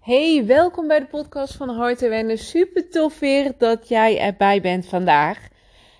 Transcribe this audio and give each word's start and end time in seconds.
Hey, 0.00 0.46
welkom 0.46 0.88
bij 0.88 0.98
de 1.00 1.06
podcast 1.06 1.54
van 1.54 1.68
Hart 1.68 2.02
en 2.02 2.08
Wennen. 2.08 2.38
Super 2.38 2.90
tof 2.90 3.18
weer 3.18 3.52
dat 3.58 3.88
jij 3.88 4.18
erbij 4.18 4.60
bent 4.60 4.86
vandaag. 4.86 5.48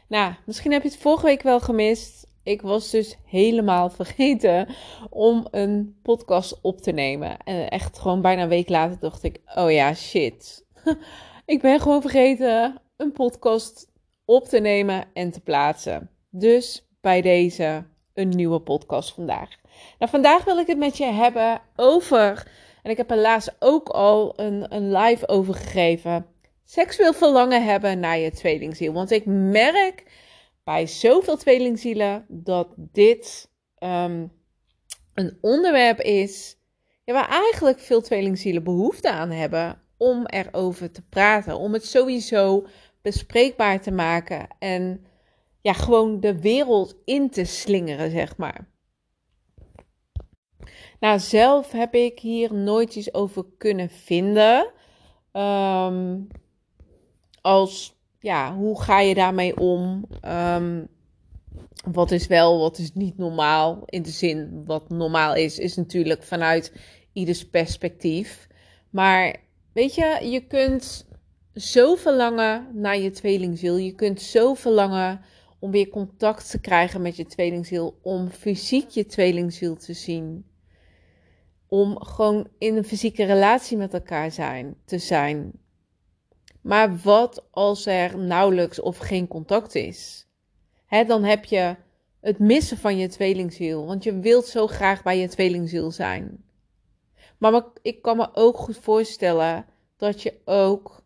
Nou, 0.08 0.34
misschien 0.46 0.72
heb 0.72 0.82
je 0.82 0.88
het 0.88 0.98
vorige 0.98 1.26
week 1.26 1.42
wel 1.42 1.60
gemist. 1.60 2.26
Ik 2.42 2.62
was 2.62 2.90
dus 2.90 3.16
helemaal 3.24 3.90
vergeten 4.00 4.68
om 5.10 5.46
een 5.50 5.98
podcast 6.02 6.58
op 6.62 6.80
te 6.80 6.92
nemen. 6.92 7.36
En 7.44 7.68
echt 7.68 7.98
gewoon 7.98 8.20
bijna 8.20 8.42
een 8.42 8.48
week 8.48 8.68
later 8.68 8.98
dacht 8.98 9.22
ik, 9.22 9.40
oh 9.54 9.70
ja, 9.70 9.94
shit. 9.94 10.66
ik 11.44 11.60
ben 11.60 11.80
gewoon 11.80 12.00
vergeten 12.00 12.80
een 12.96 13.12
podcast 13.12 13.90
op 14.24 14.44
te 14.44 14.58
nemen 14.58 15.04
en 15.12 15.30
te 15.30 15.40
plaatsen. 15.40 16.10
Dus 16.30 16.88
bij 17.00 17.20
deze 17.20 17.84
een 18.14 18.28
nieuwe 18.28 18.60
podcast 18.60 19.14
vandaag. 19.14 19.48
Nou, 19.98 20.10
vandaag 20.10 20.44
wil 20.44 20.58
ik 20.58 20.66
het 20.66 20.78
met 20.78 20.96
je 20.96 21.06
hebben 21.06 21.60
over 21.76 22.46
en 22.82 22.90
ik 22.90 22.96
heb 22.96 23.10
laatst 23.10 23.56
ook 23.58 23.88
al 23.88 24.32
een, 24.36 24.74
een 24.74 24.92
live 24.92 25.28
over 25.28 25.54
gegeven. 25.54 26.26
Seksueel 26.64 27.12
verlangen 27.12 27.64
hebben 27.64 28.00
naar 28.00 28.18
je 28.18 28.30
tweelingziel. 28.30 28.92
Want 28.92 29.10
ik 29.10 29.26
merk 29.26 30.04
bij 30.64 30.86
zoveel 30.86 31.36
tweelingzielen 31.36 32.24
dat 32.28 32.74
dit 32.76 33.50
ehm, 33.74 34.26
een 35.14 35.38
onderwerp 35.40 36.00
is 36.00 36.56
ja, 37.04 37.12
waar 37.12 37.28
eigenlijk 37.28 37.78
veel 37.78 38.00
tweelingzielen 38.00 38.64
behoefte 38.64 39.10
aan 39.10 39.30
hebben 39.30 39.82
om 39.96 40.26
erover 40.26 40.90
te 40.90 41.02
praten. 41.02 41.58
Om 41.58 41.72
het 41.72 41.86
sowieso 41.86 42.66
bespreekbaar 43.02 43.80
te 43.80 43.90
maken 43.90 44.48
en 44.58 45.04
ja, 45.60 45.72
gewoon 45.72 46.20
de 46.20 46.40
wereld 46.40 46.96
in 47.04 47.30
te 47.30 47.44
slingeren, 47.44 48.10
zeg 48.10 48.36
maar. 48.36 48.68
Nou, 51.00 51.18
zelf 51.18 51.72
heb 51.72 51.94
ik 51.94 52.18
hier 52.18 52.54
nooit 52.54 52.96
iets 52.96 53.14
over 53.14 53.44
kunnen 53.58 53.90
vinden. 53.90 54.70
Ehm, 55.32 56.18
als, 57.40 57.96
ja, 58.18 58.54
hoe 58.54 58.82
ga 58.82 59.00
je 59.00 59.14
daarmee 59.14 59.56
om? 59.56 60.04
Um, 60.24 60.88
wat 61.84 62.10
is 62.10 62.26
wel, 62.26 62.58
wat 62.58 62.78
is 62.78 62.94
niet 62.94 63.18
normaal? 63.18 63.82
In 63.86 64.02
de 64.02 64.10
zin, 64.10 64.62
wat 64.66 64.88
normaal 64.88 65.34
is, 65.34 65.58
is 65.58 65.76
natuurlijk 65.76 66.22
vanuit 66.22 66.72
ieders 67.12 67.48
perspectief. 67.48 68.48
Maar 68.90 69.36
weet 69.72 69.94
je, 69.94 70.18
je 70.30 70.46
kunt 70.46 71.08
zo 71.54 71.94
verlangen 71.94 72.68
naar 72.72 72.98
je 72.98 73.10
tweelingziel. 73.10 73.76
Je 73.76 73.94
kunt 73.94 74.20
zo 74.20 74.54
verlangen 74.54 75.20
om 75.58 75.70
weer 75.70 75.88
contact 75.88 76.50
te 76.50 76.60
krijgen 76.60 77.02
met 77.02 77.16
je 77.16 77.26
tweelingziel. 77.26 77.98
Om 78.02 78.28
fysiek 78.28 78.88
je 78.88 79.06
tweelingziel 79.06 79.76
te 79.76 79.92
zien 79.92 80.44
om 81.70 82.04
gewoon 82.04 82.48
in 82.58 82.76
een 82.76 82.84
fysieke 82.84 83.24
relatie 83.24 83.76
met 83.76 83.94
elkaar 83.94 84.30
zijn, 84.30 84.76
te 84.84 84.98
zijn. 84.98 85.52
Maar 86.60 86.96
wat 86.96 87.46
als 87.50 87.86
er 87.86 88.18
nauwelijks 88.18 88.80
of 88.80 88.98
geen 88.98 89.28
contact 89.28 89.74
is? 89.74 90.28
Dan 91.06 91.24
heb 91.24 91.44
je 91.44 91.76
het 92.20 92.38
missen 92.38 92.76
van 92.78 92.96
je 92.96 93.08
tweelingziel, 93.08 93.86
want 93.86 94.04
je 94.04 94.18
wilt 94.18 94.46
zo 94.46 94.66
graag 94.66 95.02
bij 95.02 95.18
je 95.18 95.28
tweelingziel 95.28 95.90
zijn. 95.90 96.44
Maar 97.38 97.64
ik 97.82 98.02
kan 98.02 98.16
me 98.16 98.28
ook 98.32 98.56
goed 98.56 98.76
voorstellen 98.76 99.66
dat 99.96 100.22
je 100.22 100.34
ook 100.44 101.02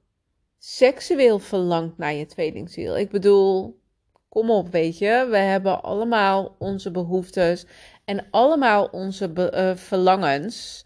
seksueel 0.59 1.39
verlangt 1.39 1.99
naar 1.99 2.15
je 2.15 2.27
tweelingziel. 2.27 2.99
Ik 2.99 3.11
bedoel, 3.11 3.81
kom 4.29 4.51
op, 4.51 4.69
weet 4.69 4.99
je, 4.99 5.27
we 5.31 5.37
hebben 5.37 5.83
allemaal 5.83 6.57
onze 6.59 6.91
behoeftes 6.91 7.67
en 8.05 8.27
allemaal 8.31 8.85
onze 8.85 9.51
uh, 9.55 9.77
verlangens. 9.77 10.85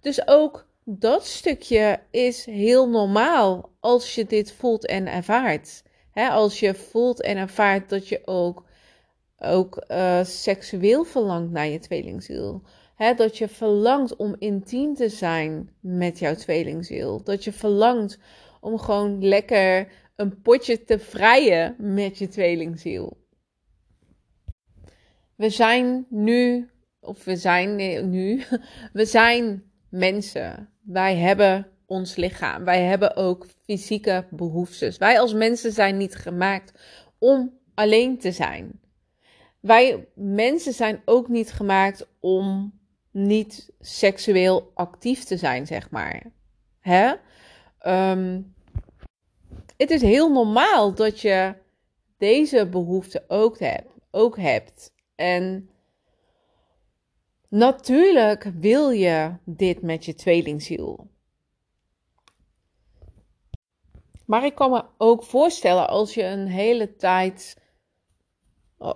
Dus 0.00 0.28
ook 0.28 0.66
dat 0.84 1.26
stukje 1.26 2.00
is 2.10 2.44
heel 2.44 2.88
normaal 2.88 3.70
als 3.80 4.14
je 4.14 4.26
dit 4.26 4.52
voelt 4.52 4.86
en 4.86 5.06
ervaart. 5.06 5.82
als 6.14 6.60
je 6.60 6.74
voelt 6.74 7.22
en 7.22 7.36
ervaart 7.36 7.88
dat 7.88 8.08
je 8.08 8.20
ook, 8.24 8.64
ook 9.38 9.84
uh, 9.88 10.24
seksueel 10.24 11.04
verlangt 11.04 11.52
naar 11.52 11.66
je 11.66 11.78
tweelingziel. 11.78 12.62
dat 13.16 13.38
je 13.38 13.48
verlangt 13.48 14.16
om 14.16 14.36
intiem 14.38 14.94
te 14.94 15.08
zijn 15.08 15.70
met 15.80 16.18
jouw 16.18 16.34
tweelingziel. 16.34 17.22
Dat 17.22 17.44
je 17.44 17.52
verlangt 17.52 18.18
om 18.60 18.78
gewoon 18.78 19.24
lekker 19.24 19.88
een 20.16 20.42
potje 20.42 20.84
te 20.84 20.98
vrijen 20.98 21.74
met 21.78 22.18
je 22.18 22.28
tweelingziel. 22.28 23.16
We 25.38 25.50
zijn 25.50 26.06
nu, 26.08 26.70
of 27.00 27.24
we 27.24 27.36
zijn 27.36 27.76
nu, 28.10 28.42
we 28.92 29.04
zijn 29.04 29.70
mensen. 29.88 30.68
Wij 30.82 31.16
hebben 31.16 31.66
ons 31.86 32.16
lichaam. 32.16 32.64
Wij 32.64 32.82
hebben 32.82 33.16
ook 33.16 33.46
fysieke 33.64 34.26
behoeftes. 34.30 34.96
Wij 34.96 35.20
als 35.20 35.34
mensen 35.34 35.72
zijn 35.72 35.96
niet 35.96 36.14
gemaakt 36.14 36.72
om 37.18 37.58
alleen 37.74 38.18
te 38.18 38.32
zijn. 38.32 38.80
Wij 39.60 40.08
mensen 40.14 40.72
zijn 40.72 41.02
ook 41.04 41.28
niet 41.28 41.52
gemaakt 41.52 42.06
om 42.20 42.78
niet 43.10 43.70
seksueel 43.80 44.70
actief 44.74 45.24
te 45.24 45.36
zijn, 45.36 45.66
zeg 45.66 45.90
maar. 45.90 46.22
Hè? 46.80 47.14
Ehm, 47.78 48.40
het 49.76 49.90
is 49.90 50.02
heel 50.02 50.32
normaal 50.32 50.94
dat 50.94 51.20
je 51.20 51.54
deze 52.16 52.66
behoefte 52.66 53.24
ook. 53.28 53.58
Ook 54.10 54.38
hebt. 54.38 54.96
En 55.18 55.70
natuurlijk 57.48 58.50
wil 58.54 58.90
je 58.90 59.32
dit 59.44 59.82
met 59.82 60.04
je 60.04 60.14
tweelingziel. 60.14 61.10
Maar 64.26 64.44
ik 64.44 64.54
kan 64.54 64.70
me 64.70 64.84
ook 64.98 65.24
voorstellen 65.24 65.88
als 65.88 66.14
je 66.14 66.24
een 66.24 66.46
hele 66.46 66.96
tijd, 66.96 67.56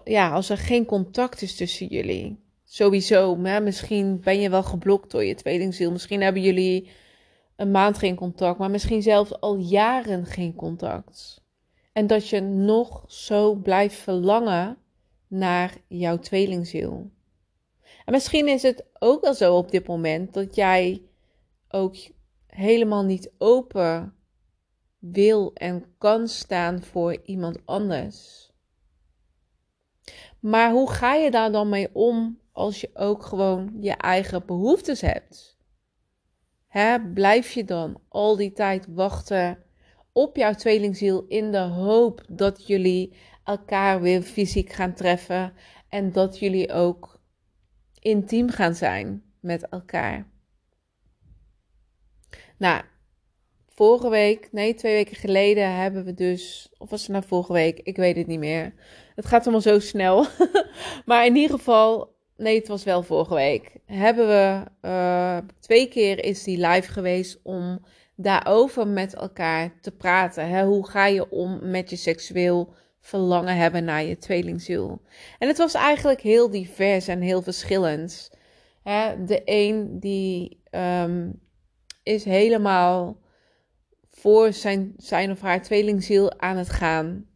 ja, 0.05 0.31
als 0.31 0.49
er 0.49 0.59
geen 0.59 0.85
contact 0.85 1.43
is 1.43 1.57
tussen 1.57 1.87
jullie. 1.87 2.45
Sowieso, 2.65 3.37
maar 3.37 3.63
misschien 3.63 4.21
ben 4.21 4.41
je 4.41 4.51
wel 4.51 4.63
geblokt 4.63 5.11
door 5.11 5.25
je 5.25 5.35
tweelingziel. 5.35 5.91
Misschien 5.91 6.23
hebben 6.23 6.43
jullie 6.43 6.91
een 7.57 7.71
maand 7.71 7.99
geen 7.99 8.17
contact, 8.17 8.59
maar 8.59 8.71
misschien 8.71 9.03
zelfs 9.03 9.41
al 9.41 9.57
jaren 9.57 10.27
geen 10.27 10.55
contact. 10.55 11.45
En 11.93 12.07
dat 12.07 12.29
je 12.29 12.41
nog 12.41 13.05
zo 13.07 13.55
blijft 13.55 13.97
verlangen 13.97 14.82
naar 15.33 15.77
jouw 15.89 16.19
tweelingziel. 16.19 17.11
En 18.05 18.13
misschien 18.13 18.49
is 18.49 18.63
het 18.63 18.85
ook 18.99 19.21
wel 19.23 19.35
zo 19.35 19.57
op 19.57 19.71
dit 19.71 19.87
moment 19.87 20.35
dat 20.35 20.55
jij 20.55 21.03
ook 21.69 21.97
helemaal 22.47 23.05
niet 23.05 23.33
open 23.39 24.15
wil 24.99 25.51
en 25.55 25.85
kan 25.99 26.29
staan 26.29 26.83
voor 26.83 27.21
iemand 27.25 27.59
anders. 27.65 28.51
Maar 30.41 30.71
hoe 30.71 30.91
ga 30.91 31.15
je 31.15 31.31
daar 31.31 31.53
dan 31.53 31.69
mee 31.69 31.89
om 31.93 32.39
als 32.53 32.81
je 32.81 32.91
ook 32.95 33.23
gewoon 33.23 33.77
je 33.81 33.93
eigen 33.93 34.47
behoeftes 34.47 35.01
hebt? 35.01 35.57
Blijf 37.15 37.51
je 37.51 37.65
dan 37.65 38.01
al 38.09 38.37
die 38.37 38.53
tijd 38.53 38.87
wachten 38.89 39.59
op 40.13 40.37
jouw 40.37 40.55
tweelingziel 40.55 41.25
in 41.29 41.53
de 41.53 41.59
hoop 41.59 42.25
dat 42.29 42.67
jullie 42.67 43.13
elkaar 43.45 44.01
weer 44.01 44.23
fysiek 44.23 44.73
gaan 44.73 44.95
treffen 44.95 45.53
en 45.89 46.13
dat 46.13 46.39
jullie 46.39 46.73
ook 46.73 47.21
intiem 47.99 48.51
gaan 48.51 48.75
zijn 48.75 49.23
met 49.41 49.69
elkaar. 49.69 50.31
Nou, 52.59 52.83
vorige 53.69 54.09
week, 54.09 54.49
nee, 54.53 54.75
twee 54.75 54.95
weken 54.95 55.17
geleden 55.17 55.75
hebben 55.75 56.05
we 56.05 56.15
dus, 56.15 56.73
of 56.79 56.91
was 56.91 57.03
het 57.03 57.11
nou 57.11 57.25
vorige 57.27 57.53
week? 57.53 57.81
Ik 57.81 57.97
weet 57.97 58.17
het 58.17 58.27
niet 58.27 58.39
meer. 58.39 58.75
Het 59.15 59.27
gaat 59.27 59.43
allemaal 59.43 59.61
zo 59.61 59.79
snel. 59.79 60.27
maar 61.07 61.27
in 61.27 61.37
ieder 61.37 61.57
geval, 61.57 62.17
nee, 62.37 62.59
het 62.59 62.69
was 62.69 62.85
wel 62.85 63.03
vorige 63.03 63.35
week. 63.35 63.77
Hebben 63.87 64.27
we 64.27 64.65
uh, 64.83 65.39
twee 65.61 65.89
keer 65.89 66.25
is 66.25 66.45
die 66.45 66.67
live 66.67 66.93
geweest 66.93 67.41
om 67.43 67.85
daarover 68.17 68.87
met 68.87 69.15
elkaar 69.15 69.81
te 69.81 69.91
praten. 69.91 70.49
Hè? 70.49 70.65
Hoe 70.65 70.89
ga 70.89 71.07
je 71.07 71.31
om 71.31 71.71
met 71.71 71.91
je 71.91 71.97
seksueel 71.97 72.75
verlangen 73.03 73.57
hebben 73.57 73.85
naar 73.85 74.05
je 74.05 74.19
tweelingziel. 74.19 75.03
En 75.39 75.49
het 75.49 75.59
was 75.59 75.75
eigenlijk 75.75 76.21
heel 76.21 76.51
divers 76.51 77.09
en 77.09 77.21
heel 77.21 77.43
verschillend. 77.43 78.31
de 79.27 79.43
een 79.45 80.01
die 80.01 80.61
ehm, 80.71 81.31
is 82.03 82.25
helemaal 82.25 83.21
voor 84.11 84.53
zijn, 84.53 84.95
zijn 84.97 85.31
of 85.31 85.41
haar 85.41 85.63
tweelingziel 85.63 86.41
aan 86.41 86.57
het 86.57 86.69
gaan. 86.69 87.27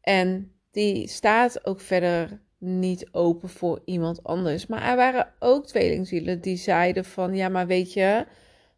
En 0.00 0.52
die 0.70 1.08
staat 1.08 1.66
ook 1.66 1.80
verder 1.80 2.40
niet 2.58 3.08
open 3.12 3.48
voor 3.48 3.82
iemand 3.84 4.24
anders. 4.24 4.66
Maar 4.66 4.82
er 4.82 4.96
waren 4.96 5.32
ook 5.38 5.66
tweelingzielen 5.66 6.40
die 6.40 6.56
zeiden 6.56 7.04
van 7.04 7.34
ja, 7.34 7.48
maar 7.48 7.66
weet 7.66 7.92
je, 7.92 8.26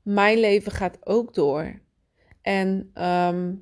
mijn 0.03 0.39
leven 0.39 0.73
gaat 0.73 0.99
ook 1.07 1.35
door. 1.35 1.81
En 2.43 2.91
ehm, 2.95 3.55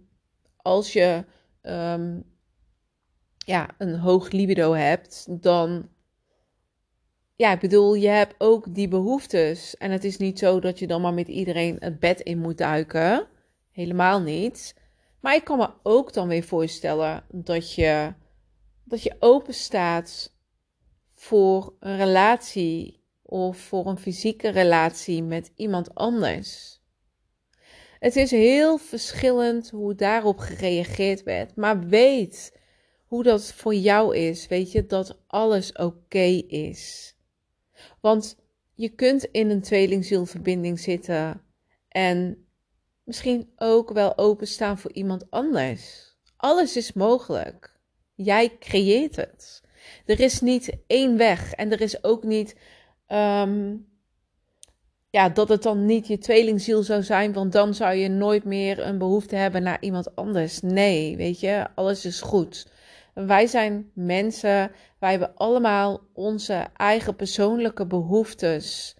als 0.56 0.92
je 0.92 1.24
um, 1.62 2.24
ja, 3.46 3.68
een 3.78 3.98
hoog 3.98 4.30
libido 4.30 4.72
hebt, 4.72 5.26
dan 5.42 5.88
ja, 7.40 7.52
ik 7.52 7.60
bedoel, 7.60 7.94
je 7.94 8.08
hebt 8.08 8.34
ook 8.38 8.74
die 8.74 8.88
behoeftes. 8.88 9.76
En 9.76 9.90
het 9.90 10.04
is 10.04 10.16
niet 10.16 10.38
zo 10.38 10.60
dat 10.60 10.78
je 10.78 10.86
dan 10.86 11.00
maar 11.00 11.14
met 11.14 11.28
iedereen 11.28 11.76
het 11.78 11.98
bed 11.98 12.20
in 12.20 12.38
moet 12.38 12.58
duiken. 12.58 13.26
Helemaal 13.70 14.20
niet. 14.20 14.74
Maar 15.20 15.34
ik 15.34 15.44
kan 15.44 15.58
me 15.58 15.70
ook 15.82 16.12
dan 16.12 16.28
weer 16.28 16.42
voorstellen 16.42 17.24
dat 17.30 17.74
je, 17.74 18.12
dat 18.84 19.02
je 19.02 19.16
open 19.18 19.54
staat 19.54 20.34
voor 21.14 21.74
een 21.80 21.96
relatie 21.96 23.04
of 23.22 23.58
voor 23.58 23.86
een 23.86 23.98
fysieke 23.98 24.48
relatie 24.48 25.22
met 25.22 25.52
iemand 25.54 25.94
anders. 25.94 26.80
Het 27.98 28.16
is 28.16 28.30
heel 28.30 28.78
verschillend 28.78 29.70
hoe 29.70 29.94
daarop 29.94 30.38
gereageerd 30.38 31.22
werd. 31.22 31.56
Maar 31.56 31.80
weet 31.86 32.58
hoe 33.10 33.22
dat 33.22 33.52
voor 33.52 33.74
jou 33.74 34.16
is. 34.16 34.48
Weet 34.48 34.72
je 34.72 34.86
dat 34.86 35.18
alles 35.26 35.72
oké 35.72 36.42
is. 36.48 37.14
Want 38.00 38.36
je 38.74 38.88
kunt 38.88 39.24
in 39.24 39.50
een 39.50 39.60
tweelingzielverbinding 39.60 40.80
zitten 40.80 41.42
en 41.88 42.46
misschien 43.04 43.52
ook 43.56 43.92
wel 43.92 44.18
openstaan 44.18 44.78
voor 44.78 44.92
iemand 44.92 45.30
anders. 45.30 46.14
Alles 46.36 46.76
is 46.76 46.92
mogelijk. 46.92 47.76
Jij 48.14 48.58
creëert 48.58 49.16
het. 49.16 49.62
Er 50.06 50.20
is 50.20 50.40
niet 50.40 50.76
één 50.86 51.16
weg 51.16 51.52
en 51.52 51.72
er 51.72 51.80
is 51.80 52.04
ook 52.04 52.24
niet 52.24 52.56
ehm, 53.06 53.76
ja, 55.10 55.28
dat 55.28 55.48
het 55.48 55.62
dan 55.62 55.86
niet 55.86 56.06
je 56.06 56.18
tweelingziel 56.18 56.82
zou 56.82 57.02
zijn, 57.02 57.32
want 57.32 57.52
dan 57.52 57.74
zou 57.74 57.94
je 57.94 58.08
nooit 58.08 58.44
meer 58.44 58.78
een 58.78 58.98
behoefte 58.98 59.36
hebben 59.36 59.62
naar 59.62 59.82
iemand 59.82 60.16
anders. 60.16 60.60
Nee, 60.60 61.16
weet 61.16 61.40
je, 61.40 61.66
alles 61.74 62.04
is 62.04 62.20
goed. 62.20 62.66
Wij 63.26 63.46
zijn 63.46 63.90
mensen, 63.94 64.72
wij 64.98 65.10
hebben 65.10 65.34
allemaal 65.34 66.00
onze 66.12 66.66
eigen 66.76 67.16
persoonlijke 67.16 67.86
behoeftes. 67.86 68.96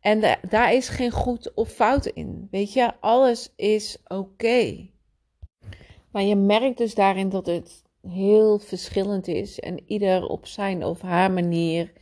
En 0.00 0.38
daar 0.48 0.74
is 0.74 0.88
geen 0.88 1.10
goed 1.10 1.54
of 1.54 1.68
fout 1.68 2.06
in. 2.06 2.48
Weet 2.50 2.72
je, 2.72 2.92
alles 3.00 3.52
is 3.56 3.98
oké. 4.06 4.88
Maar 6.10 6.22
je 6.22 6.36
merkt 6.36 6.78
dus 6.78 6.94
daarin 6.94 7.28
dat 7.28 7.46
het 7.46 7.82
heel 8.02 8.58
verschillend 8.58 9.28
is 9.28 9.60
en 9.60 9.82
ieder 9.86 10.26
op 10.26 10.46
zijn 10.46 10.84
of 10.84 11.00
haar 11.00 11.30
manier 11.30 11.92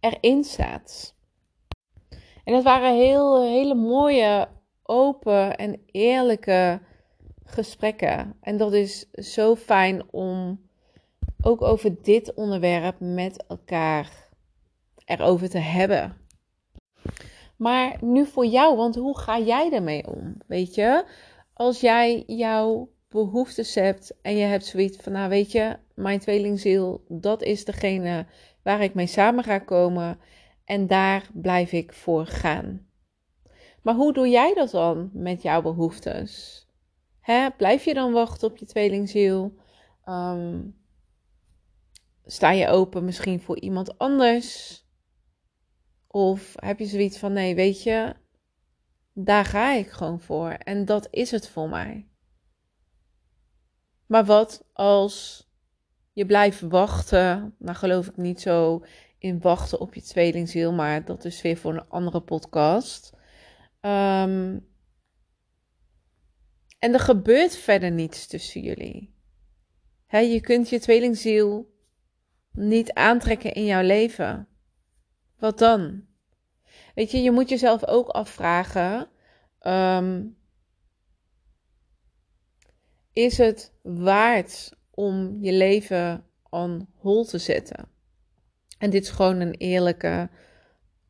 erin 0.00 0.44
staat. 0.44 1.14
En 2.44 2.54
het 2.54 2.64
waren 2.64 2.96
heel, 2.96 3.42
hele 3.42 3.74
mooie, 3.74 4.48
open 4.82 5.56
en 5.56 5.82
eerlijke 5.86 6.80
gesprekken. 7.44 8.36
En 8.40 8.56
dat 8.56 8.72
is 8.72 9.10
zo 9.10 9.56
fijn 9.56 10.02
om 10.10 10.60
ook 11.42 11.62
over 11.62 12.02
dit 12.02 12.34
onderwerp 12.34 12.96
met 12.98 13.44
elkaar 13.48 14.28
erover 15.04 15.50
te 15.50 15.58
hebben. 15.58 16.16
Maar 17.56 17.96
nu 18.00 18.26
voor 18.26 18.46
jou, 18.46 18.76
want 18.76 18.94
hoe 18.94 19.18
ga 19.18 19.38
jij 19.38 19.72
ermee 19.72 20.06
om? 20.06 20.36
Weet 20.46 20.74
je, 20.74 21.04
als 21.52 21.80
jij 21.80 22.22
jouw 22.26 22.90
behoeftes 23.08 23.74
hebt 23.74 24.14
en 24.22 24.36
je 24.36 24.44
hebt 24.44 24.64
zoiets 24.64 24.96
van, 24.96 25.12
nou 25.12 25.28
weet 25.28 25.52
je, 25.52 25.76
mijn 25.94 26.18
tweelingziel, 26.18 27.04
dat 27.08 27.42
is 27.42 27.64
degene 27.64 28.26
waar 28.62 28.82
ik 28.82 28.94
mee 28.94 29.06
samen 29.06 29.44
ga 29.44 29.58
komen 29.58 30.18
en 30.64 30.86
daar 30.86 31.30
blijf 31.32 31.72
ik 31.72 31.92
voor 31.92 32.26
gaan. 32.26 32.86
Maar 33.82 33.94
hoe 33.94 34.12
doe 34.12 34.28
jij 34.28 34.54
dat 34.54 34.70
dan 34.70 35.10
met 35.12 35.42
jouw 35.42 35.62
behoeftes? 35.62 36.66
Hè? 37.20 37.50
Blijf 37.56 37.84
je 37.84 37.94
dan 37.94 38.12
wachten 38.12 38.48
op 38.48 38.56
je 38.56 38.66
tweelingziel? 38.66 39.54
Um, 40.06 40.79
sta 42.30 42.50
je 42.50 42.68
open 42.68 43.04
misschien 43.04 43.40
voor 43.40 43.60
iemand 43.60 43.98
anders? 43.98 44.78
Of 46.06 46.54
heb 46.56 46.78
je 46.78 46.86
zoiets 46.86 47.18
van: 47.18 47.32
nee, 47.32 47.54
weet 47.54 47.82
je, 47.82 48.14
daar 49.12 49.44
ga 49.44 49.72
ik 49.72 49.90
gewoon 49.90 50.20
voor 50.20 50.50
en 50.50 50.84
dat 50.84 51.08
is 51.10 51.30
het 51.30 51.48
voor 51.48 51.68
mij. 51.68 52.08
Maar 54.06 54.24
wat 54.24 54.64
als 54.72 55.46
je 56.12 56.26
blijft 56.26 56.60
wachten? 56.60 57.54
Nou, 57.58 57.76
geloof 57.76 58.06
ik 58.06 58.16
niet 58.16 58.40
zo 58.40 58.84
in 59.18 59.40
wachten 59.40 59.80
op 59.80 59.94
je 59.94 60.02
tweelingziel, 60.02 60.72
maar 60.72 61.04
dat 61.04 61.24
is 61.24 61.42
weer 61.42 61.56
voor 61.56 61.74
een 61.74 61.88
andere 61.88 62.20
podcast. 62.20 63.12
Ehm, 63.80 64.58
en 66.78 66.92
er 66.92 67.00
gebeurt 67.00 67.56
verder 67.56 67.90
niets 67.90 68.26
tussen 68.26 68.60
jullie. 68.60 69.14
je 70.08 70.40
kunt 70.40 70.68
je 70.68 70.80
tweelingziel 70.80 71.78
niet 72.52 72.92
aantrekken 72.92 73.52
in 73.52 73.64
jouw 73.64 73.82
leven. 73.82 74.48
Wat 75.38 75.58
dan? 75.58 76.04
Weet 76.94 77.10
je, 77.10 77.22
je 77.22 77.30
moet 77.30 77.48
jezelf 77.48 77.86
ook 77.86 78.08
afvragen: 78.08 79.08
ehm, 79.58 80.26
is 83.12 83.38
het 83.38 83.72
waard 83.82 84.76
om 84.90 85.38
je 85.40 85.52
leven 85.52 86.26
on 86.48 86.88
hold 86.94 87.28
te 87.28 87.38
zetten? 87.38 87.88
En 88.78 88.90
dit 88.90 89.02
is 89.02 89.10
gewoon 89.10 89.40
een 89.40 89.54
eerlijke, 89.54 90.30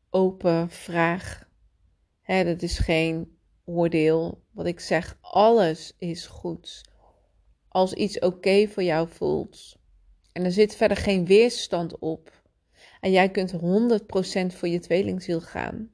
open 0.09 0.69
vraag. 0.69 1.49
Hè, 2.21 2.43
dat 2.43 2.61
is 2.61 2.77
geen 2.79 3.37
oordeel. 3.65 4.43
Wat 4.51 4.65
ik 4.65 4.79
zeg, 4.79 5.17
alles 5.21 5.95
is 5.97 6.25
goed. 6.25 6.81
Als 7.67 7.93
iets 7.93 8.19
oké 8.19 8.67
voor 8.67 8.83
jou 8.83 9.07
voelt 9.09 9.80
en 10.31 10.43
er 10.45 10.51
zit 10.51 10.75
verder 10.75 10.97
geen 10.97 11.25
weerstand 11.25 11.99
op 11.99 12.41
en 12.99 13.11
jij 13.11 13.29
kunt 13.29 13.53
100% 13.53 13.57
voor 14.55 14.67
je 14.67 14.79
tweelingziel 14.79 15.41
gaan, 15.41 15.91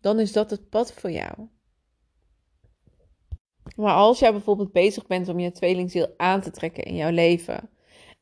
dan 0.00 0.20
is 0.20 0.32
dat 0.32 0.50
het 0.50 0.68
pad 0.68 0.92
voor 0.92 1.10
jou. 1.10 1.48
Maar 3.76 3.94
als 3.94 4.18
jij 4.18 4.32
bijvoorbeeld 4.32 4.72
bezig 4.72 5.06
bent 5.06 5.28
om 5.28 5.38
je 5.38 5.52
tweelingziel 5.52 6.14
aan 6.16 6.40
te 6.40 6.50
trekken 6.50 6.84
in 6.84 6.96
jouw 6.96 7.10
leven 7.10 7.70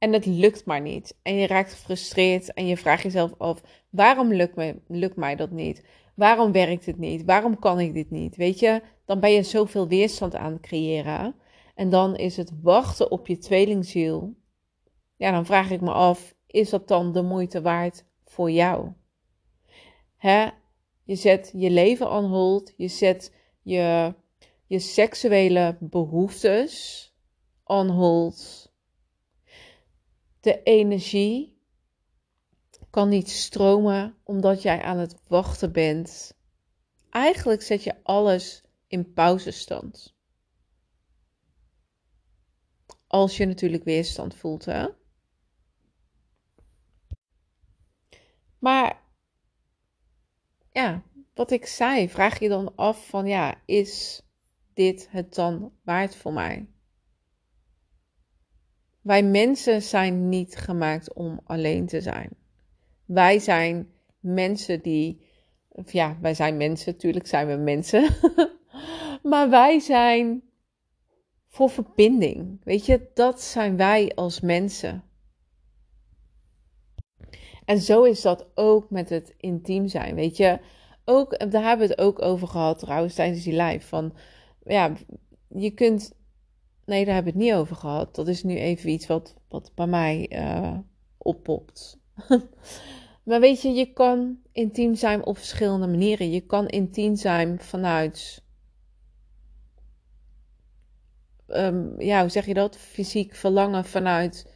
en 0.05 0.13
het 0.13 0.27
lukt 0.27 0.65
maar 0.65 0.81
niet. 0.81 1.19
En 1.23 1.35
je 1.35 1.47
raakt 1.47 1.73
gefrustreerd 1.73 2.53
en 2.53 2.67
je 2.67 2.77
vraagt 2.77 3.03
jezelf 3.03 3.35
af: 3.39 3.61
waarom 3.91 4.33
lukt, 4.33 4.57
me, 4.57 4.81
lukt 4.89 5.17
mij 5.17 5.37
dat 5.37 5.51
niet? 5.51 5.85
Waarom 6.15 6.53
werkt 6.53 6.87
het 6.87 6.99
niet? 6.99 7.25
Waarom 7.25 7.59
kan 7.59 7.81
ik 7.81 7.95
dit 7.95 8.11
niet? 8.11 8.37
Weet 8.37 8.59
je, 8.59 8.83
dan 9.05 9.21
ben 9.21 9.33
je 9.33 9.43
zoveel 9.43 9.89
weerstand 9.89 10.35
aan 10.35 10.53
het 10.53 10.61
creëren. 10.61 11.35
En 11.75 11.91
dan 11.91 12.17
is 12.17 12.37
het 12.37 12.53
wachten 12.63 13.11
op 13.11 13.27
je 13.27 13.39
tweelingziel. 13.39 14.35
Ja, 15.17 15.31
dan 15.31 15.47
vraag 15.47 15.71
ik 15.71 15.81
me 15.81 15.93
af: 15.93 16.35
is 16.47 16.71
dat 16.71 16.89
dan 16.89 17.13
de 17.13 17.23
moeite 17.23 17.63
waard 17.63 18.05
voor 18.25 18.51
jou? 18.51 18.93
Hè? 20.17 20.49
Je 21.03 21.15
zet 21.15 21.51
je 21.55 21.71
leven 21.71 22.11
aan 22.11 22.25
hold, 22.25 22.73
je 22.77 22.89
zet 22.89 23.33
je, 23.63 24.15
je 24.67 24.79
seksuele 24.79 25.77
behoeftes 25.81 27.13
on 27.65 27.89
hold 27.89 28.73
de 30.45 30.63
energie 30.63 31.59
kan 32.91 33.09
niet 33.09 33.31
stromen 33.31 34.17
omdat 34.23 34.63
jij 34.63 34.83
aan 34.83 34.99
het 34.99 35.17
wachten 35.29 35.73
bent. 35.73 36.37
Eigenlijk 37.11 37.63
zet 37.63 37.83
je 37.83 37.95
alles 38.03 38.63
in 38.87 39.13
pauzestand. 39.13 40.15
Als 43.07 43.37
je 43.37 43.47
natuurlijk 43.47 43.85
weerstand 43.85 44.35
voelt, 44.35 44.65
hè? 44.65 44.87
Maar 48.65 49.01
ja, 50.73 51.03
wat 51.35 51.51
ik 51.51 51.67
zei, 51.67 52.09
vraag 52.09 52.39
je 52.39 52.49
dan 52.49 52.73
af 52.77 53.07
van 53.07 53.27
ja, 53.27 53.55
is 53.65 54.23
dit 54.75 55.09
het 55.11 55.35
dan 55.35 55.73
waard 55.83 56.17
voor 56.17 56.33
mij? 56.33 56.67
Wij 59.01 59.23
mensen 59.23 59.83
zijn 59.83 60.29
niet 60.29 60.57
gemaakt 60.57 61.13
om 61.13 61.41
alleen 61.45 61.87
te 61.87 62.01
zijn. 62.01 62.31
Wij 63.05 63.39
zijn 63.39 63.93
mensen 64.21 64.83
die, 64.83 65.27
ja, 65.87 66.19
wij 66.21 66.35
zijn 66.35 66.57
mensen, 66.57 66.93
natuurlijk 66.93 67.27
zijn 67.27 67.47
we 67.47 67.57
mensen, 67.57 68.09
maar 69.31 69.51
wij 69.51 69.79
zijn 69.79 70.43
voor 71.49 71.71
verbinding. 71.71 72.65
Weet 72.65 72.87
je, 72.87 73.11
dat 73.15 73.43
zijn 73.43 73.77
wij 73.77 74.13
als 74.15 74.41
mensen. 74.41 75.05
En 77.65 77.79
zo 77.79 78.03
is 78.03 78.21
dat 78.21 78.47
ook 78.55 78.91
met 78.91 79.09
het 79.09 79.35
intiem 79.37 79.89
zijn. 79.89 80.15
Weet 80.15 80.37
je, 80.37 80.59
ook, 81.05 81.51
daar 81.51 81.65
hebben 81.65 81.87
we 81.87 81.93
het 81.93 82.03
ook 82.03 82.23
over 82.23 82.49
gehad 82.49 82.79
trouwens 82.79 83.15
tijdens 83.15 83.45
die 83.45 83.63
live. 83.63 83.87
Van 83.87 84.15
ja, 84.65 84.93
je 85.49 85.71
kunt 85.71 86.15
Nee, 86.85 87.05
daar 87.05 87.15
hebben 87.15 87.33
we 87.33 87.39
het 87.39 87.49
niet 87.49 87.59
over 87.59 87.77
gehad. 87.77 88.15
Dat 88.15 88.29
is 88.29 88.43
nu 88.43 88.57
even 88.57 88.91
iets 88.91 89.07
wat, 89.07 89.35
wat 89.49 89.73
bij 89.75 89.87
mij 89.87 90.31
uh, 90.33 90.79
oppopt. 91.19 91.99
maar 93.25 93.41
weet 93.41 93.63
je, 93.63 93.69
je 93.69 93.93
kan 93.93 94.39
intiem 94.53 94.95
zijn 94.95 95.25
op 95.25 95.37
verschillende 95.37 95.87
manieren. 95.87 96.31
Je 96.31 96.41
kan 96.41 96.69
intiem 96.69 97.17
zijn 97.17 97.61
vanuit. 97.61 98.43
Um, 101.47 102.01
ja, 102.01 102.21
hoe 102.21 102.31
zeg 102.31 102.47
je 102.47 102.55
dat? 102.55 102.77
Fysiek 102.77 103.35
verlangen 103.35 103.85
vanuit 103.85 104.53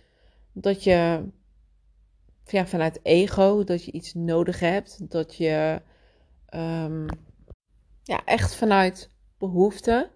dat 0.52 0.84
je 0.84 1.24
ja, 2.50 2.67
vanuit 2.67 3.00
ego, 3.02 3.64
dat 3.64 3.85
je 3.85 3.93
iets 3.93 4.14
nodig 4.14 4.61
hebt, 4.61 5.11
dat 5.11 5.37
je 5.37 5.83
ehm, 6.47 7.07
ja, 8.02 8.25
echt 8.25 8.55
vanuit 8.55 9.11
behoefte. 9.38 10.11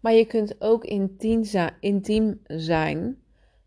Maar 0.00 0.12
je 0.12 0.24
kunt 0.24 0.60
ook 0.60 0.84
intiem, 1.80 2.40
zijn 2.46 3.22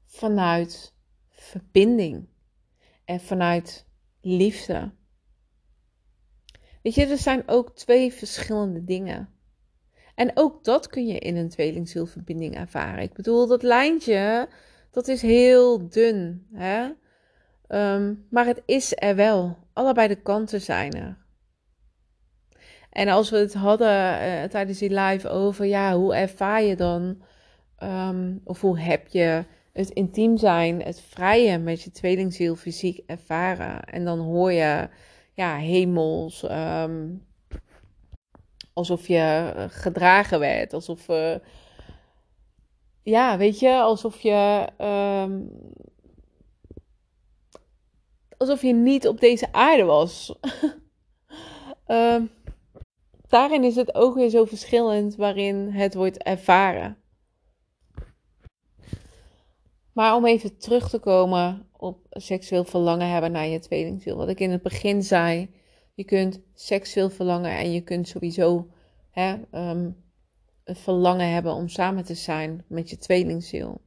vanuit 0.06 0.94
verbinding 1.30 2.28
en 3.06 3.20
vanuit 3.20 3.88
liefde. 4.22 4.92
Weet 6.82 6.96
je, 6.96 7.06
er 7.06 7.18
zijn 7.18 7.44
ook 7.46 7.76
twee 7.76 8.14
verschillende 8.14 8.84
dingen. 8.84 9.30
En 10.16 10.32
ook 10.34 10.64
dat 10.64 10.88
kun 10.88 11.08
je 11.08 11.20
in 11.20 11.36
een 11.36 11.50
tweelingzielverbinding 11.50 12.56
ervaren. 12.56 13.04
Ik 13.04 13.14
bedoel, 13.14 13.48
dat 13.48 13.64
lijntje, 13.64 14.50
dat 14.92 15.08
is 15.08 15.22
heel 15.22 15.90
dun. 15.90 16.48
Hè? 16.54 16.92
Ehm, 17.68 18.14
maar 18.30 18.46
het 18.46 18.62
is 18.66 18.94
er 18.96 19.16
wel. 19.16 19.58
Allebei 19.74 20.08
de 20.08 20.22
kanten 20.22 20.62
zijn 20.62 20.94
er. 20.94 21.18
En 22.90 23.08
als 23.08 23.30
we 23.30 23.38
het 23.38 23.54
hadden 23.54 23.88
uh, 23.88 24.44
tijdens 24.44 24.80
die 24.80 25.00
live 25.00 25.30
over, 25.30 25.66
ja, 25.66 25.96
hoe 25.96 26.16
ervaar 26.16 26.64
je 26.64 26.76
dan, 26.76 27.22
um, 27.84 28.42
of 28.44 28.62
hoe 28.62 28.80
heb 28.80 29.08
je 29.08 29.46
het 29.74 29.90
intiem 29.90 30.38
zijn, 30.38 30.82
het 30.82 31.02
vrije 31.02 31.58
met 31.58 31.82
je 31.82 31.92
tweelingziel 31.92 32.56
fysiek 32.56 33.04
ervaren. 33.06 33.84
En 33.84 34.06
dan 34.06 34.20
hoor 34.20 34.52
je, 34.52 34.90
ja, 35.34 35.56
hemels, 35.56 36.44
um, 36.52 37.26
alsof 38.74 39.08
je 39.08 39.54
gedragen 39.70 40.40
werd, 40.40 40.74
alsof, 40.74 41.10
uh, 41.10 41.36
ja, 43.04 43.38
weet 43.38 43.60
je, 43.60 43.72
alsof 43.72 44.22
je, 44.22 44.68
alsof 48.38 48.62
je 48.62 48.74
niet 48.74 49.08
op 49.08 49.20
deze 49.20 49.52
aarde 49.52 49.84
was. 49.84 50.36
um, 51.88 52.30
daarin 53.28 53.64
is 53.64 53.76
het 53.76 53.96
ook 53.96 54.16
weer 54.16 54.30
zo 54.30 54.46
verschillend 54.46 55.16
waarin 55.16 55.70
het 55.70 55.94
wordt 55.94 56.24
ervaren. 56.24 56.98
Maar 59.94 60.16
om 60.16 60.26
even 60.26 60.58
terug 60.58 60.90
te 60.90 61.00
komen 61.00 61.68
op 61.78 62.06
seksueel 62.10 62.64
verlangen 62.64 63.10
hebben 63.10 63.32
naar 63.32 63.48
je 63.48 63.60
tweelingziel. 63.60 64.18
Wat 64.18 64.30
ik 64.30 64.40
in 64.40 64.52
het 64.52 64.62
begin 64.62 65.04
zei, 65.04 65.50
je 65.94 66.04
kunt 66.04 66.42
seksueel 66.54 67.10
verlangen 67.10 67.58
en 67.58 67.72
je 67.72 67.82
kunt 67.82 68.08
sowieso 68.08 68.68
hè, 69.12 69.34
um, 69.52 70.04
een 70.64 70.76
verlangen 70.76 71.32
hebben 71.32 71.54
om 71.54 71.68
samen 71.68 72.04
te 72.04 72.14
zijn 72.14 72.66
met 72.68 72.90
je 72.90 72.98
tweelingziel. 72.98 73.82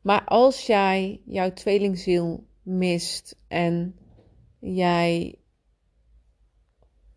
Maar 0.00 0.24
als 0.24 0.66
jij 0.66 1.20
jouw 1.24 1.52
tweelingziel 1.52 2.46
mist 2.64 3.36
en 3.48 3.98
jij 4.58 5.38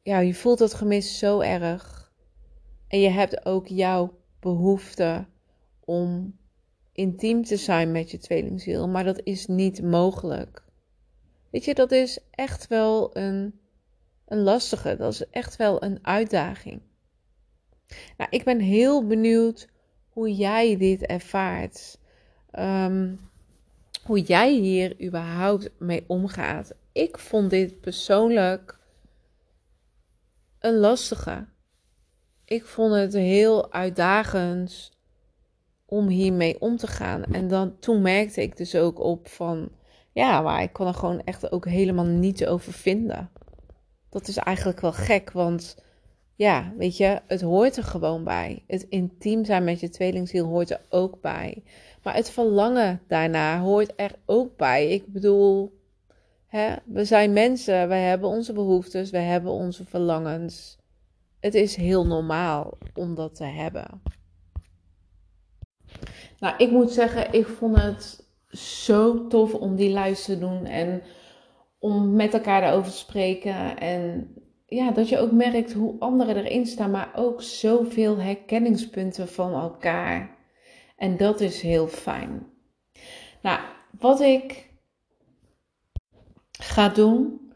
ja, 0.07 0.19
je 0.19 0.33
voelt 0.33 0.59
het 0.59 0.73
gemis 0.73 1.17
zo 1.17 1.39
erg. 1.39 2.11
En 2.87 2.99
je 2.99 3.09
hebt 3.09 3.45
ook 3.45 3.67
jouw 3.67 4.17
behoefte 4.39 5.25
om 5.79 6.37
intiem 6.91 7.43
te 7.43 7.57
zijn 7.57 7.91
met 7.91 8.11
je 8.11 8.17
tweelingziel, 8.17 8.87
maar 8.87 9.03
dat 9.03 9.21
is 9.23 9.47
niet 9.47 9.81
mogelijk. 9.81 10.63
Weet 11.49 11.65
je, 11.65 11.73
dat 11.73 11.91
is 11.91 12.19
echt 12.31 12.67
wel 12.67 13.17
een, 13.17 13.59
een 14.25 14.41
lastige, 14.41 14.95
dat 14.95 15.13
is 15.13 15.29
echt 15.29 15.55
wel 15.55 15.83
een 15.83 15.99
uitdaging. 16.01 16.81
Nou, 18.17 18.29
ik 18.29 18.43
ben 18.43 18.59
heel 18.59 19.07
benieuwd 19.07 19.67
hoe 20.09 20.35
jij 20.35 20.77
dit 20.77 21.05
ervaart. 21.05 21.99
Ehm, 22.51 23.15
hoe 24.07 24.21
jij 24.21 24.53
hier 24.53 25.03
überhaupt 25.03 25.69
mee 25.79 26.03
omgaat. 26.07 26.73
Ik 26.91 27.17
vond 27.17 27.49
dit 27.49 27.81
persoonlijk 27.81 28.79
een 30.59 30.77
lastige. 30.77 31.45
Ik 32.45 32.65
vond 32.65 32.93
het 32.93 33.13
heel 33.13 33.71
uitdagend 33.71 34.91
om 35.85 36.07
hiermee 36.07 36.61
om 36.61 36.77
te 36.77 36.87
gaan. 36.87 37.23
En 37.23 37.47
dan, 37.47 37.79
toen 37.79 38.01
merkte 38.01 38.41
ik 38.41 38.57
dus 38.57 38.75
ook 38.75 38.99
op 38.99 39.27
van, 39.27 39.69
ja, 40.11 40.41
maar 40.41 40.61
ik 40.61 40.73
kon 40.73 40.87
er 40.87 40.93
gewoon 40.93 41.23
echt 41.23 41.51
ook 41.51 41.65
helemaal 41.65 42.05
niets 42.05 42.45
over 42.45 42.73
vinden. 42.73 43.29
Dat 44.09 44.27
is 44.27 44.37
eigenlijk 44.37 44.79
wel 44.79 44.93
gek, 44.93 45.31
want 45.31 45.77
ja, 46.37 46.73
weet 46.77 46.97
je, 46.97 47.21
het 47.27 47.41
hoort 47.41 47.77
er 47.77 47.83
gewoon 47.83 48.23
bij. 48.23 48.63
Het 48.67 48.85
intiem 48.89 49.45
zijn 49.45 49.63
met 49.63 49.79
je 49.79 49.89
tweelingziel 49.89 50.45
hoort 50.45 50.69
er 50.69 50.81
ook 50.89 51.21
bij. 51.21 51.63
Maar 52.03 52.15
het 52.15 52.29
verlangen 52.29 53.01
daarna 53.07 53.59
hoort 53.59 53.93
er 53.95 54.11
ook 54.25 54.57
bij. 54.57 54.89
Ik 54.89 55.07
bedoel, 55.07 55.77
Hè? 56.47 56.75
We 56.85 57.05
zijn 57.05 57.33
mensen, 57.33 57.87
we 57.87 57.95
hebben 57.95 58.29
onze 58.29 58.53
behoeftes, 58.53 59.09
we 59.09 59.17
hebben 59.17 59.51
onze 59.51 59.85
verlangens. 59.85 60.77
Het 61.39 61.53
is 61.53 61.75
heel 61.75 62.05
normaal 62.05 62.77
om 62.93 63.15
dat 63.15 63.35
te 63.35 63.43
hebben. 63.43 64.01
Nou, 66.39 66.55
ik 66.57 66.71
moet 66.71 66.91
zeggen, 66.91 67.33
ik 67.33 67.47
vond 67.47 67.81
het 67.81 68.25
zo 68.49 69.27
tof 69.27 69.53
om 69.53 69.75
die 69.75 69.89
lijst 69.89 70.25
te 70.25 70.39
doen 70.39 70.65
en 70.65 71.01
om 71.79 72.15
met 72.15 72.33
elkaar 72.33 72.63
erover 72.63 72.91
te 72.91 72.97
spreken. 72.97 73.77
En 73.77 74.33
ja, 74.69 74.91
dat 74.91 75.09
je 75.09 75.17
ook 75.17 75.31
merkt 75.31 75.73
hoe 75.73 75.95
anderen 75.99 76.35
erin 76.35 76.65
staan, 76.65 76.91
maar 76.91 77.11
ook 77.15 77.41
zoveel 77.41 78.17
herkenningspunten 78.17 79.27
van 79.27 79.53
elkaar. 79.53 80.35
En 80.97 81.17
dat 81.17 81.41
is 81.41 81.61
heel 81.61 81.87
fijn. 81.87 82.47
Nou, 83.41 83.59
wat 83.99 84.19
ik 84.19 84.69
ga 86.51 86.89
doen, 86.89 87.51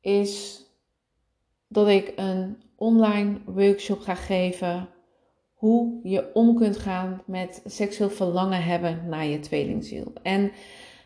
is 0.00 0.62
dat 1.66 1.88
ik 1.88 2.12
een 2.16 2.62
online 2.76 3.38
workshop 3.44 4.00
ga 4.00 4.14
geven 4.14 4.88
hoe 5.54 6.00
je 6.02 6.34
om 6.34 6.56
kunt 6.56 6.76
gaan 6.76 7.22
met 7.26 7.62
seksueel 7.64 8.10
verlangen 8.10 8.62
hebben 8.62 9.08
naar 9.08 9.26
je 9.26 9.40
tweelingziel. 9.40 10.12
En 10.22 10.52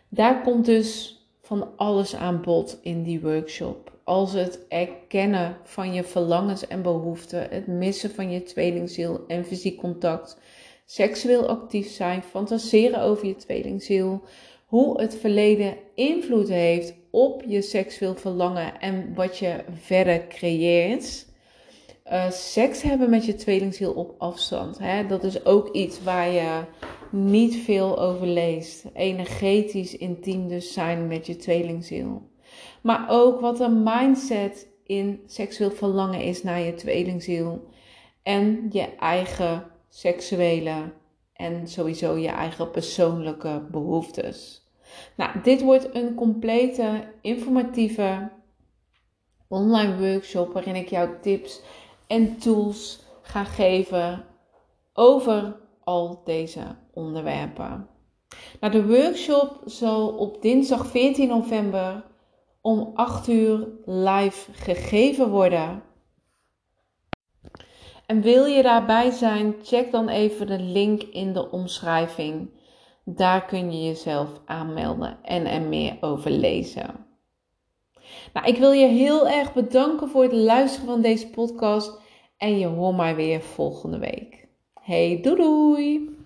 daar 0.09 0.43
komt 0.43 0.65
dus 0.65 1.21
van 1.41 1.77
alles 1.77 2.17
aan 2.17 2.43
bod 2.43 2.79
in 2.83 3.03
die 3.03 3.21
workshop. 3.21 3.92
Als 4.05 4.33
het 4.33 4.67
erkennen 4.69 5.57
van 5.63 5.95
je 5.95 6.05
verlangens 6.05 6.67
en 6.67 6.83
behoeften, 6.83 7.49
het 7.51 7.67
missen 7.67 8.11
van 8.11 8.31
je 8.31 8.43
tweelingziel 8.43 9.25
en 9.27 9.45
fysiek 9.45 9.79
contact, 9.79 10.39
seksueel 10.85 11.47
actief 11.47 11.91
zijn, 11.91 12.23
fantaseren 12.23 13.03
over 13.03 13.27
je 13.27 13.37
tweelingziel, 13.37 14.23
hoe 14.67 15.01
het 15.01 15.15
verleden 15.15 15.77
invloed 15.95 16.49
heeft 16.49 16.95
op 17.11 17.43
je 17.47 17.63
seksueel 17.63 18.15
verlangen 18.15 18.81
en 18.81 19.15
wat 19.15 19.39
je 19.39 19.65
verder 19.81 20.27
creëert. 20.27 21.27
Uh, 22.13 22.31
seks 22.31 22.83
hebben 22.83 23.11
met 23.11 23.25
je 23.25 23.35
tweelingziel 23.35 23.93
op 23.93 24.15
afstand. 24.19 24.79
Hè? 24.79 25.07
Dat 25.07 25.25
is 25.25 25.45
ook 25.45 25.69
iets 25.69 26.03
waar 26.03 26.31
je 26.31 26.65
niet 27.11 27.57
veel 27.57 28.01
over 28.01 28.27
leest. 28.27 28.85
Energetisch 28.95 29.97
intiem 29.97 30.49
dus 30.49 30.73
zijn 30.73 31.07
met 31.07 31.27
je 31.27 31.37
tweelingziel. 31.37 32.31
Maar 32.83 33.07
ook 33.09 33.41
wat 33.41 33.61
een 33.61 33.83
mindset 33.83 34.69
in 34.85 35.23
seksueel 35.27 35.71
verlangen 35.71 36.21
is 36.21 36.43
naar 36.43 36.61
je 36.61 36.75
tweelingziel. 36.75 37.69
En 38.23 38.69
je 38.71 38.95
eigen 38.97 39.67
seksuele 39.89 40.93
en 41.33 41.69
sowieso 41.69 42.17
je 42.17 42.29
eigen 42.29 42.71
persoonlijke 42.71 43.63
behoeftes. 43.71 44.67
Nou, 45.17 45.41
dit 45.43 45.63
wordt 45.63 45.95
een 45.95 46.15
complete 46.15 47.05
informatieve 47.21 48.31
online 49.49 49.99
workshop 49.99 50.53
waarin 50.53 50.75
ik 50.75 50.89
jou 50.89 51.09
tips 51.21 51.63
en 52.07 52.39
tools 52.39 53.01
ga 53.23 53.45
geven 53.45 54.25
over 54.93 55.57
al 55.85 56.23
deze 56.25 56.61
onderwerpen. 56.93 57.89
Nou, 58.61 58.73
de 58.73 58.87
workshop 58.87 59.61
zal 59.65 60.09
op 60.09 60.43
dinsdag 60.43 60.87
14 60.87 61.29
november 61.29 62.05
om 62.63 62.91
8 62.95 63.29
uur 63.29 63.69
live 63.85 64.53
gegeven 64.53 65.31
worden. 65.31 65.83
En 68.07 68.21
wil 68.21 68.45
je 68.45 68.63
daarbij 68.63 69.11
zijn, 69.11 69.55
check 69.63 69.91
dan 69.91 70.09
even 70.09 70.47
de 70.47 70.59
link 70.59 71.03
in 71.03 71.33
de 71.33 71.51
omschrijving. 71.51 72.51
Daar 73.05 73.45
kun 73.45 73.73
je 73.73 73.85
jezelf 73.85 74.29
aanmelden 74.45 75.19
en 75.23 75.47
er 75.47 75.63
meer 75.63 75.97
over 76.01 76.31
lezen. 76.31 77.07
Nou, 78.33 78.47
ik 78.47 78.57
wil 78.57 78.73
je 78.73 78.87
heel 78.87 79.29
erg 79.29 79.53
bedanken 79.53 80.09
voor 80.09 80.23
het 80.23 80.33
luisteren 80.33 80.89
van 80.89 81.01
deze 81.01 81.31
podcast 81.31 82.01
en 82.37 82.59
je 82.59 82.67
hoort 82.67 82.97
mij 82.97 83.15
weer 83.15 83.41
volgende 83.41 83.99
week. 83.99 84.49
Hey, 84.81 85.21
doei 85.23 85.37
doei! 85.37 86.22